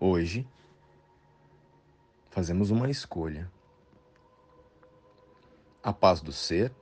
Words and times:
Hoje, 0.00 0.48
fazemos 2.30 2.70
uma 2.70 2.88
escolha: 2.88 3.50
a 5.82 5.92
paz 5.92 6.20
do 6.20 6.30
ser 6.30 6.72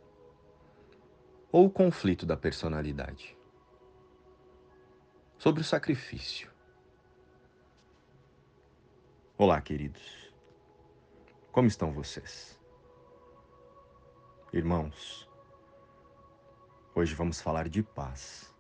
ou 1.51 1.65
o 1.65 1.71
conflito 1.71 2.27
da 2.27 2.37
personalidade? 2.37 3.35
Sobre 5.39 5.63
o 5.63 5.65
sacrifício. 5.65 6.51
Olá, 9.39 9.63
queridos. 9.63 10.31
Como 11.51 11.69
estão 11.69 11.93
vocês? 11.93 12.61
Irmãos, 14.53 15.27
hoje 16.95 17.15
vamos 17.15 17.41
falar 17.41 17.67
de 17.71 17.83
paz. 17.83 18.56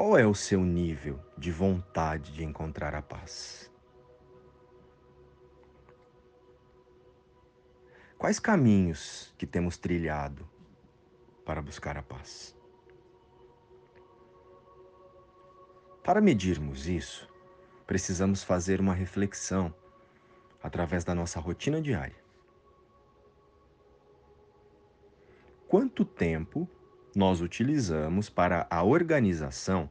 Qual 0.00 0.16
é 0.16 0.24
o 0.24 0.32
seu 0.32 0.60
nível 0.60 1.18
de 1.36 1.50
vontade 1.50 2.30
de 2.30 2.44
encontrar 2.44 2.94
a 2.94 3.02
paz? 3.02 3.68
Quais 8.16 8.38
caminhos 8.38 9.34
que 9.36 9.44
temos 9.44 9.76
trilhado 9.76 10.48
para 11.44 11.60
buscar 11.60 11.98
a 11.98 12.02
paz? 12.04 12.56
Para 16.04 16.20
medirmos 16.20 16.86
isso, 16.86 17.28
precisamos 17.84 18.44
fazer 18.44 18.80
uma 18.80 18.94
reflexão 18.94 19.74
através 20.62 21.02
da 21.02 21.12
nossa 21.12 21.40
rotina 21.40 21.82
diária. 21.82 22.22
Quanto 25.66 26.04
tempo 26.04 26.70
nós 27.14 27.40
utilizamos 27.40 28.28
para 28.28 28.66
a 28.70 28.82
organização 28.82 29.88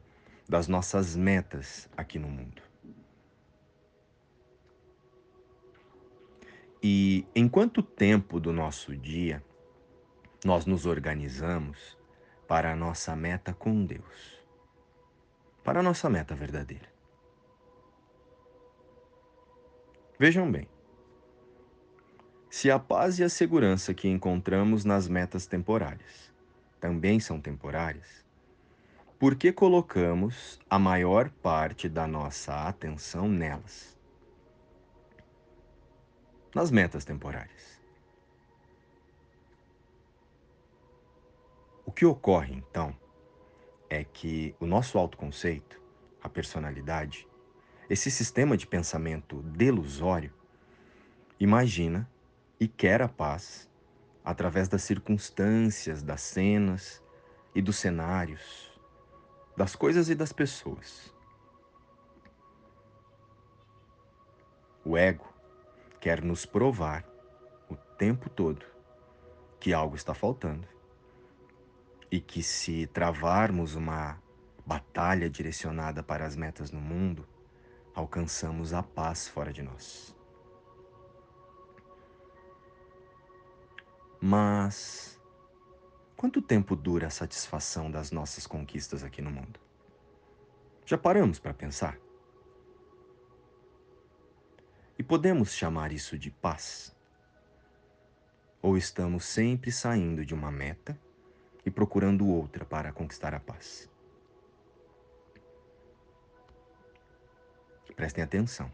das 0.48 0.66
nossas 0.68 1.14
metas 1.14 1.88
aqui 1.96 2.18
no 2.18 2.28
mundo. 2.28 2.62
E 6.82 7.26
em 7.34 7.48
quanto 7.48 7.82
tempo 7.82 8.38
do 8.38 8.52
nosso 8.52 8.96
dia 8.96 9.42
nós 10.44 10.64
nos 10.64 10.86
organizamos 10.86 11.98
para 12.46 12.72
a 12.72 12.76
nossa 12.76 13.14
meta 13.16 13.52
com 13.52 13.84
Deus? 13.84 14.42
Para 15.64 15.80
a 15.80 15.82
nossa 15.82 16.08
meta 16.08 16.34
verdadeira. 16.34 16.88
Vejam 20.18 20.50
bem. 20.50 20.68
Se 22.48 22.70
a 22.70 22.78
paz 22.78 23.18
e 23.18 23.24
a 23.24 23.28
segurança 23.28 23.92
que 23.92 24.08
encontramos 24.08 24.84
nas 24.84 25.06
metas 25.06 25.46
temporárias 25.46 26.32
também 26.80 27.20
são 27.20 27.40
temporárias, 27.40 28.24
por 29.18 29.34
que 29.34 29.52
colocamos 29.52 30.60
a 30.70 30.78
maior 30.78 31.28
parte 31.28 31.88
da 31.88 32.06
nossa 32.06 32.68
atenção 32.68 33.28
nelas? 33.28 33.98
Nas 36.54 36.70
metas 36.70 37.04
temporárias. 37.04 37.82
O 41.84 41.90
que 41.90 42.06
ocorre 42.06 42.54
então 42.54 42.94
é 43.90 44.04
que 44.04 44.54
o 44.60 44.66
nosso 44.66 44.98
autoconceito, 44.98 45.82
a 46.22 46.28
personalidade, 46.28 47.26
esse 47.90 48.10
sistema 48.10 48.56
de 48.56 48.66
pensamento 48.66 49.42
delusório, 49.42 50.32
imagina 51.40 52.08
e 52.60 52.68
quer 52.68 53.02
a 53.02 53.08
paz 53.08 53.68
através 54.28 54.68
das 54.68 54.82
circunstâncias, 54.82 56.02
das 56.02 56.20
cenas 56.20 57.02
e 57.54 57.62
dos 57.62 57.76
cenários, 57.76 58.78
das 59.56 59.74
coisas 59.74 60.10
e 60.10 60.14
das 60.14 60.34
pessoas. 60.34 61.14
O 64.84 64.98
ego 64.98 65.32
quer 65.98 66.22
nos 66.22 66.44
provar 66.44 67.06
o 67.70 67.74
tempo 67.96 68.28
todo 68.28 68.66
que 69.58 69.72
algo 69.72 69.96
está 69.96 70.12
faltando 70.12 70.68
e 72.10 72.20
que 72.20 72.42
se 72.42 72.86
travarmos 72.88 73.76
uma 73.76 74.22
batalha 74.66 75.30
direcionada 75.30 76.02
para 76.02 76.26
as 76.26 76.36
metas 76.36 76.70
no 76.70 76.82
mundo, 76.82 77.26
alcançamos 77.94 78.74
a 78.74 78.82
paz 78.82 79.26
fora 79.26 79.54
de 79.54 79.62
nós. 79.62 80.17
Mas 84.30 85.18
quanto 86.14 86.42
tempo 86.42 86.76
dura 86.76 87.06
a 87.06 87.10
satisfação 87.10 87.90
das 87.90 88.10
nossas 88.10 88.46
conquistas 88.46 89.02
aqui 89.02 89.22
no 89.22 89.30
mundo? 89.30 89.58
Já 90.84 90.98
paramos 90.98 91.38
para 91.38 91.54
pensar? 91.54 91.98
E 94.98 95.02
podemos 95.02 95.54
chamar 95.54 95.92
isso 95.92 96.18
de 96.18 96.30
paz? 96.30 96.94
Ou 98.60 98.76
estamos 98.76 99.24
sempre 99.24 99.72
saindo 99.72 100.26
de 100.26 100.34
uma 100.34 100.52
meta 100.52 101.00
e 101.64 101.70
procurando 101.70 102.28
outra 102.28 102.66
para 102.66 102.92
conquistar 102.92 103.32
a 103.32 103.40
paz? 103.40 103.90
Prestem 107.96 108.22
atenção. 108.22 108.70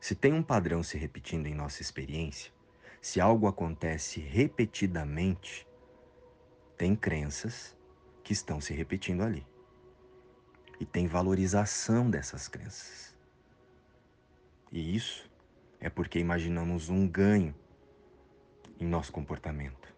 Se 0.00 0.14
tem 0.14 0.32
um 0.32 0.42
padrão 0.42 0.82
se 0.82 0.96
repetindo 0.96 1.48
em 1.48 1.54
nossa 1.54 1.82
experiência, 1.82 2.50
se 3.02 3.20
algo 3.20 3.48
acontece 3.48 4.20
repetidamente, 4.20 5.66
tem 6.78 6.94
crenças 6.94 7.76
que 8.22 8.32
estão 8.32 8.60
se 8.60 8.72
repetindo 8.72 9.22
ali. 9.22 9.44
E 10.78 10.86
tem 10.86 11.08
valorização 11.08 12.08
dessas 12.08 12.46
crenças. 12.46 13.16
E 14.70 14.94
isso 14.94 15.28
é 15.80 15.90
porque 15.90 16.20
imaginamos 16.20 16.88
um 16.88 17.08
ganho 17.08 17.52
em 18.78 18.86
nosso 18.86 19.12
comportamento. 19.12 19.92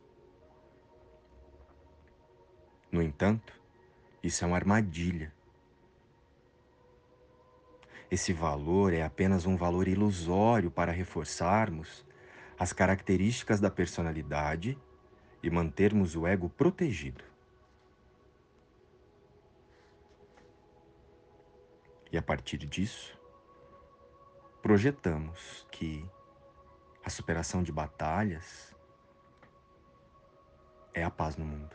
No 2.90 3.02
entanto, 3.02 3.52
isso 4.22 4.44
é 4.44 4.46
uma 4.46 4.56
armadilha. 4.56 5.30
Esse 8.10 8.32
valor 8.32 8.94
é 8.94 9.02
apenas 9.02 9.44
um 9.44 9.56
valor 9.56 9.88
ilusório 9.88 10.70
para 10.70 10.90
reforçarmos 10.90 12.04
as 12.58 12.72
características 12.72 13.60
da 13.60 13.70
personalidade 13.70 14.78
e 15.42 15.50
mantermos 15.50 16.14
o 16.16 16.26
ego 16.26 16.48
protegido. 16.48 17.24
E 22.10 22.16
a 22.16 22.22
partir 22.22 22.58
disso, 22.58 23.18
projetamos 24.62 25.66
que 25.70 26.08
a 27.04 27.10
superação 27.10 27.62
de 27.62 27.72
batalhas 27.72 28.74
é 30.94 31.02
a 31.02 31.10
paz 31.10 31.36
no 31.36 31.44
mundo. 31.44 31.74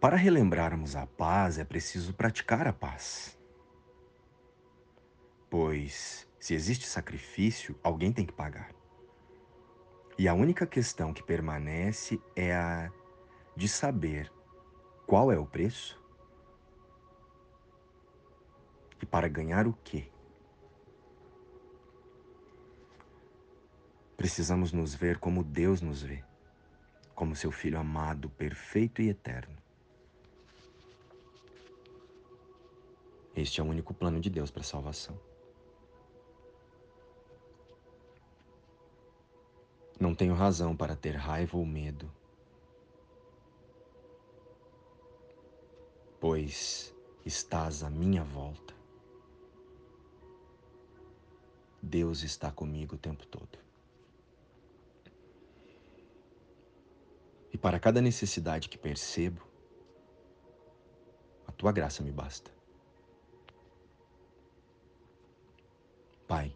Para 0.00 0.16
relembrarmos 0.16 0.96
a 0.96 1.06
paz, 1.06 1.58
é 1.58 1.64
preciso 1.64 2.12
praticar 2.12 2.66
a 2.66 2.72
paz. 2.72 3.37
Pois, 5.50 6.28
se 6.38 6.54
existe 6.54 6.86
sacrifício, 6.86 7.78
alguém 7.82 8.12
tem 8.12 8.26
que 8.26 8.32
pagar. 8.32 8.74
E 10.18 10.28
a 10.28 10.34
única 10.34 10.66
questão 10.66 11.12
que 11.12 11.22
permanece 11.22 12.20
é 12.34 12.54
a 12.54 12.90
de 13.56 13.68
saber 13.68 14.30
qual 15.06 15.32
é 15.32 15.38
o 15.38 15.46
preço 15.46 16.00
e 19.00 19.06
para 19.06 19.28
ganhar 19.28 19.66
o 19.66 19.72
quê. 19.84 20.10
Precisamos 24.16 24.72
nos 24.72 24.94
ver 24.94 25.18
como 25.18 25.44
Deus 25.44 25.80
nos 25.80 26.02
vê, 26.02 26.22
como 27.14 27.36
seu 27.36 27.52
Filho 27.52 27.78
amado, 27.78 28.28
perfeito 28.30 29.00
e 29.00 29.08
eterno. 29.08 29.56
Este 33.34 33.60
é 33.60 33.64
o 33.64 33.66
único 33.66 33.94
plano 33.94 34.20
de 34.20 34.28
Deus 34.28 34.50
para 34.50 34.62
a 34.62 34.64
salvação. 34.64 35.16
Tenho 40.18 40.34
razão 40.34 40.76
para 40.76 40.96
ter 40.96 41.14
raiva 41.14 41.56
ou 41.56 41.64
medo, 41.64 42.10
pois 46.18 46.92
estás 47.24 47.84
à 47.84 47.88
minha 47.88 48.24
volta. 48.24 48.74
Deus 51.80 52.24
está 52.24 52.50
comigo 52.50 52.96
o 52.96 52.98
tempo 52.98 53.24
todo. 53.28 53.56
E 57.52 57.56
para 57.56 57.78
cada 57.78 58.00
necessidade 58.00 58.68
que 58.68 58.76
percebo, 58.76 59.40
a 61.46 61.52
tua 61.52 61.70
graça 61.70 62.02
me 62.02 62.10
basta. 62.10 62.50
Pai, 66.26 66.52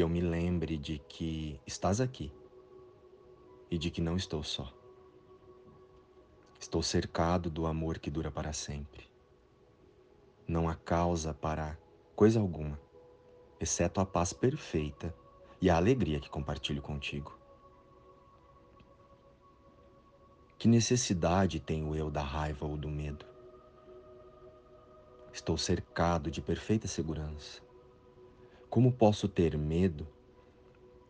que 0.00 0.02
eu 0.02 0.08
me 0.08 0.22
lembre 0.22 0.78
de 0.78 0.98
que 0.98 1.60
estás 1.66 2.00
aqui 2.00 2.32
e 3.70 3.76
de 3.76 3.90
que 3.90 4.00
não 4.00 4.16
estou 4.16 4.42
só. 4.42 4.72
Estou 6.58 6.82
cercado 6.82 7.50
do 7.50 7.66
amor 7.66 7.98
que 7.98 8.10
dura 8.10 8.30
para 8.30 8.50
sempre. 8.54 9.10
Não 10.48 10.70
há 10.70 10.74
causa 10.74 11.34
para 11.34 11.78
coisa 12.16 12.40
alguma, 12.40 12.80
exceto 13.60 14.00
a 14.00 14.06
paz 14.06 14.32
perfeita 14.32 15.14
e 15.60 15.68
a 15.68 15.76
alegria 15.76 16.18
que 16.18 16.30
compartilho 16.30 16.80
contigo. 16.80 17.38
Que 20.56 20.66
necessidade 20.66 21.60
tenho 21.60 21.94
eu 21.94 22.10
da 22.10 22.22
raiva 22.22 22.64
ou 22.64 22.78
do 22.78 22.88
medo? 22.88 23.26
Estou 25.30 25.58
cercado 25.58 26.30
de 26.30 26.40
perfeita 26.40 26.88
segurança. 26.88 27.69
Como 28.70 28.92
posso 28.92 29.28
ter 29.28 29.58
medo 29.58 30.06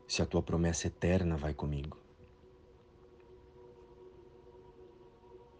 se 0.08 0.22
a 0.22 0.26
tua 0.26 0.42
promessa 0.42 0.86
eterna 0.86 1.36
vai 1.36 1.52
comigo? 1.52 1.98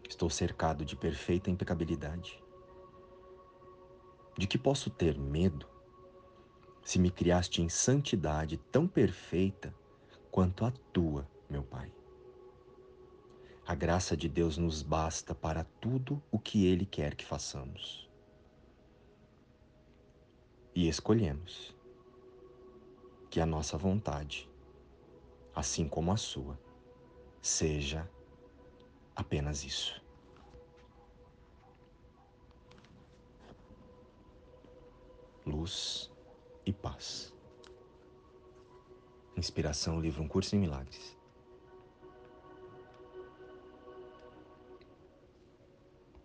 Estou 0.09 0.27
cercado 0.27 0.83
de 0.83 0.95
perfeita 0.95 1.51
impecabilidade. 1.51 2.43
De 4.35 4.47
que 4.47 4.57
posso 4.57 4.89
ter 4.89 5.15
medo 5.15 5.69
se 6.83 6.97
me 6.97 7.11
criaste 7.11 7.61
em 7.61 7.69
santidade 7.69 8.57
tão 8.57 8.87
perfeita 8.87 9.71
quanto 10.31 10.65
a 10.65 10.71
tua, 10.91 11.29
meu 11.47 11.61
Pai? 11.61 11.93
A 13.63 13.75
graça 13.75 14.17
de 14.17 14.27
Deus 14.27 14.57
nos 14.57 14.81
basta 14.81 15.35
para 15.35 15.65
tudo 15.79 16.19
o 16.31 16.39
que 16.39 16.65
Ele 16.65 16.83
quer 16.83 17.13
que 17.13 17.23
façamos. 17.23 18.09
E 20.73 20.87
escolhemos 20.87 21.79
que 23.31 23.39
a 23.39 23.45
nossa 23.45 23.77
vontade, 23.77 24.51
assim 25.55 25.87
como 25.87 26.11
a 26.11 26.17
sua, 26.17 26.59
seja 27.41 28.07
apenas 29.15 29.63
isso. 29.63 30.03
Luz 35.45 36.11
e 36.65 36.73
paz. 36.73 37.33
Inspiração, 39.37 40.01
livro 40.01 40.21
Um 40.21 40.27
Curso 40.27 40.57
em 40.57 40.59
Milagres. 40.59 41.17